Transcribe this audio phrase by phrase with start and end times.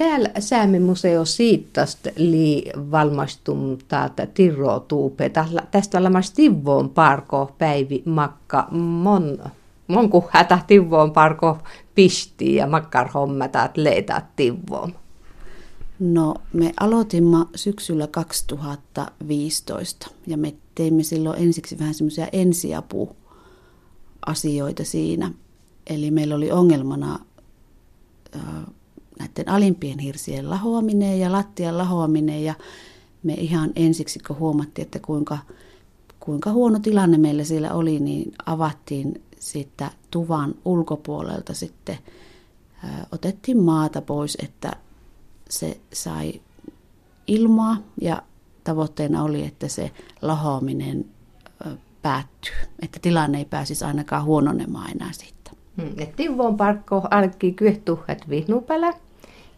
[0.00, 5.30] Täällä Säämimuseo siittast li valmastum taata tirro tuupe.
[5.70, 9.38] Tästä olemassa tivvoon parko päivi makka mon,
[9.86, 11.58] mon kun hätä tivvoon parko
[11.94, 14.94] pisti ja makkar homma taat leita tivvoon.
[15.98, 25.32] No me aloitimme syksyllä 2015 ja me teimme silloin ensiksi vähän semmoisia ensiapuasioita siinä.
[25.86, 27.18] Eli meillä oli ongelmana
[29.20, 32.54] näiden alimpien hirsien lahoaminen ja lattian lahoaminen ja
[33.22, 35.38] me ihan ensiksi kun huomattiin, että kuinka,
[36.20, 41.98] kuinka huono tilanne meillä siellä oli, niin avattiin siitä tuvan ulkopuolelta sitten,
[42.84, 44.72] ää, otettiin maata pois, että
[45.48, 46.40] se sai
[47.26, 48.22] ilmaa ja
[48.64, 49.90] tavoitteena oli, että se
[50.22, 51.04] lahoaminen
[52.02, 52.52] päättyy,
[52.82, 55.50] että tilanne ei pääsisi ainakaan huononemaan enää siitä.
[55.76, 56.06] Hmm.
[56.16, 58.30] Tivon parkko alkki kyhtu, että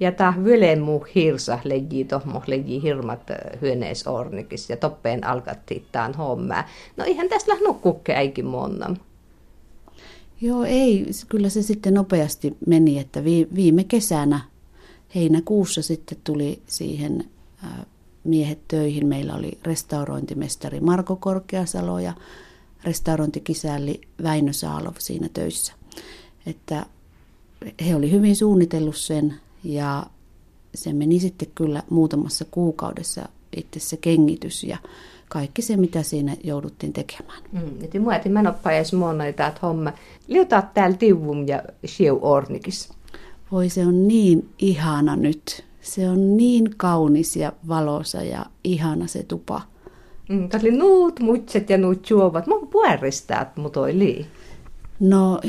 [0.00, 0.34] ja ta
[0.82, 3.20] muu hirsa leji tohmo leji hirmat
[3.60, 6.68] hyöneisornikis ja toppeen alkattiin tämän hommaa.
[6.96, 8.96] No ihan tässä nukkukke äikin monna.
[10.40, 11.06] Joo, ei.
[11.28, 14.40] Kyllä se sitten nopeasti meni, että viime kesänä
[15.14, 17.24] heinäkuussa sitten tuli siihen
[18.24, 19.06] miehet töihin.
[19.06, 22.12] Meillä oli restaurointimestari Marko Korkeasalo ja
[22.84, 25.72] restaurointikisälli Väinö Saalov siinä töissä.
[26.46, 26.86] Että
[27.86, 30.06] he oli hyvin suunnitellut sen ja
[30.74, 34.78] se meni sitten kyllä muutamassa kuukaudessa itse se kengitys ja
[35.28, 37.42] kaikki se, mitä siinä jouduttiin tekemään.
[37.52, 39.92] Mm, että mä en edes monna, että homma.
[40.28, 42.88] Liutaa täällä tivum ja sieu ornikis.
[43.52, 45.64] Voi se on niin ihana nyt.
[45.80, 49.60] Se on niin kaunis ja valoisa ja ihana se tupa.
[50.28, 52.46] Mm, Tässä oli nuut mutset ja nuut juovat.
[52.46, 54.26] Mä pueristaa, mutta oli.
[55.00, 55.40] No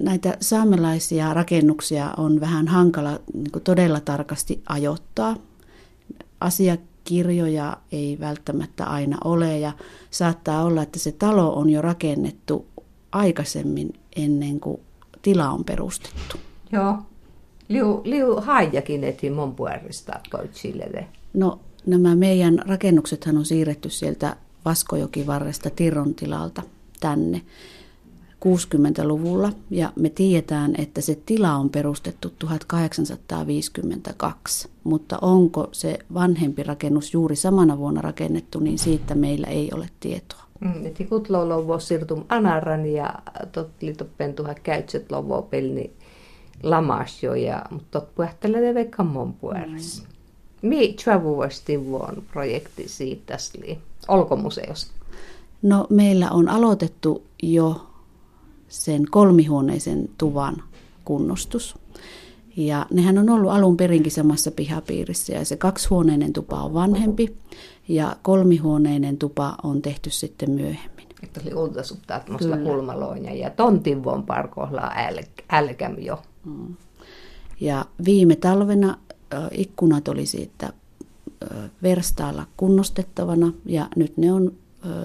[0.00, 5.36] näitä saamelaisia rakennuksia on vähän hankala niin todella tarkasti ajoittaa.
[6.40, 9.72] Asiakirjoja ei välttämättä aina ole ja
[10.10, 12.66] saattaa olla, että se talo on jo rakennettu
[13.12, 14.80] aikaisemmin ennen kuin
[15.22, 16.36] tila on perustettu.
[16.72, 16.98] Joo.
[17.68, 21.08] Liu, liu haijakin eti mun puolesta koitsille.
[21.34, 26.62] No nämä meidän rakennuksethan on siirretty sieltä Vaskojokivarresta Tirron tilalta
[27.00, 27.42] tänne.
[28.44, 37.14] 60-luvulla ja me tiedetään, että se tila on perustettu 1852, mutta onko se vanhempi rakennus
[37.14, 40.40] juuri samana vuonna rakennettu, niin siitä meillä ei ole tietoa.
[40.60, 43.14] Mm, että kutloulovo siirtum anaran ja
[43.52, 45.90] totli toppen tuha käytset lovo pelni
[46.62, 50.02] lamas jo ja mutta tot puhtelee vaikka mon puolessa.
[50.02, 50.08] Mm.
[50.68, 53.36] Mi tjavuvasti vuon projekti siitä
[54.08, 54.92] olkomuseosta?
[55.62, 57.89] No meillä on aloitettu jo
[58.70, 60.62] sen kolmihuoneisen tuvan
[61.04, 61.78] kunnostus.
[62.56, 67.36] Ja nehän on ollut alun perinkin samassa pihapiirissä ja se kaksihuoneinen tupa on vanhempi
[67.88, 71.06] ja kolmihuoneinen tupa on tehty sitten myöhemmin.
[71.22, 72.20] Että oli ultasuttaa
[72.64, 74.90] kulmaloina ja tontin parkoilla
[75.52, 76.22] älkäm jo.
[76.44, 76.76] Mm.
[77.60, 78.98] Ja viime talvena
[79.52, 80.72] ikkunat oli siitä
[81.82, 84.52] verstaalla kunnostettavana ja nyt ne on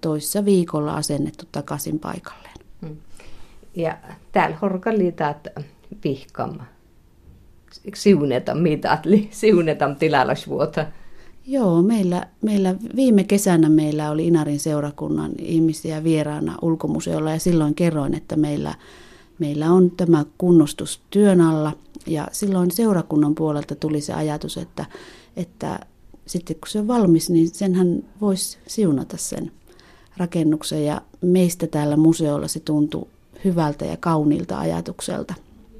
[0.00, 2.57] toissa viikolla asennettu takaisin paikalleen.
[3.76, 3.98] Ja
[4.32, 5.46] täällä horkalitat
[6.00, 6.58] pihkam
[7.94, 10.86] siuneta mitatli, siuneta tilalasvuota.
[11.46, 18.14] Joo, meillä, meillä viime kesänä meillä oli Inarin seurakunnan ihmisiä vieraana ulkomuseolla ja silloin kerroin,
[18.14, 18.74] että meillä,
[19.38, 21.72] meillä on tämä kunnostus työn alla.
[22.06, 24.86] Ja silloin seurakunnan puolelta tuli se ajatus, että,
[25.36, 25.78] että
[26.26, 29.52] sitten kun se on valmis, niin senhän voisi siunata sen
[30.16, 30.84] rakennuksen.
[30.84, 33.06] Ja meistä täällä museolla se tuntui
[33.44, 35.34] hyvältä ja kauniilta ajatukselta.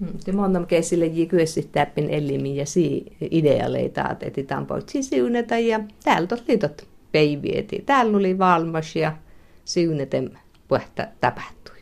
[0.00, 0.76] Det hmm, många
[1.12, 7.82] jikyessä täppin elimi ja si idealeita, että etitaan pois siuneta ja täällä tot liitot peivieti.
[7.86, 9.16] Täällä oli valmas ja
[9.64, 10.38] siuneten
[10.68, 11.76] puhetta tapahtui.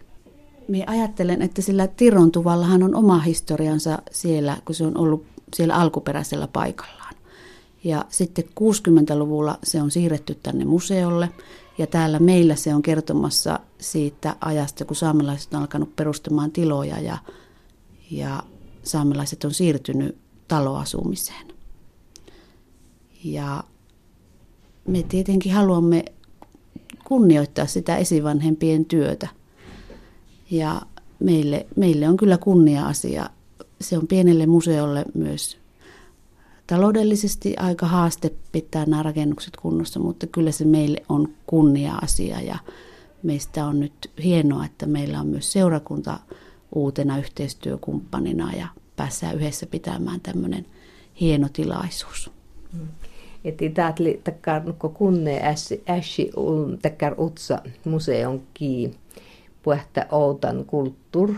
[0.69, 5.25] Minä ajattelen, että sillä Tiron tuvallahan on oma historiansa siellä, kun se on ollut
[5.55, 7.02] siellä alkuperäisellä paikallaan.
[7.85, 11.29] Ja sitten 60-luvulla se on siirretty tänne museolle
[11.79, 17.19] ja täällä meillä se on kertomassa siitä ajasta, kun saamelaiset on alkanut perustamaan tiloja ja,
[18.11, 18.43] ja
[18.83, 20.17] saamelaiset on siirtynyt
[20.49, 21.47] taloasumiseen.
[23.25, 23.65] Ja
[24.87, 26.05] me tietenkin haluamme
[27.05, 29.29] kunnioittaa sitä esivanhempien työtä.
[30.51, 30.83] Ja
[31.19, 33.31] meille, meille on kyllä kunnia-asia.
[33.81, 35.62] Se on pienelle museolle myös
[36.73, 42.59] taloudellisesti aika haaste pitää nämä rakennukset kunnossa, mutta kyllä se meille on kunnia-asia ja
[43.23, 46.19] meistä on nyt hienoa, että meillä on myös seurakunta
[46.75, 48.67] uutena yhteistyökumppanina ja
[48.97, 50.67] päässään yhdessä pitämään tämmöinen
[51.21, 52.31] hieno tilaisuus.
[52.73, 52.89] Mm.
[53.45, 55.83] Et itätli takkar nukko kunne äsi
[56.83, 58.95] takkar utsa museon ki
[59.63, 61.35] puhta outan kulttuur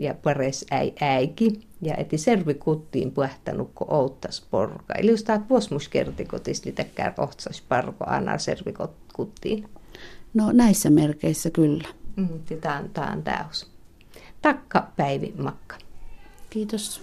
[0.00, 4.94] ja pares äi äiki ja eti servi kuttiin puhtanukko outtas porka.
[4.94, 8.74] Eli just taat vuosmuskertikotisli takkar ohtsas parko anna servi
[9.12, 9.68] kuttiin.
[10.34, 11.88] No näissä merkeissä kyllä.
[12.16, 12.28] Mm,
[12.94, 13.70] tämä on täys.
[14.42, 15.76] Takka Päivi Makka.
[16.50, 17.02] Kiitos.